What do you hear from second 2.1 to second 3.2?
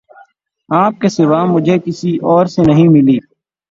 اور سے نہیں ملی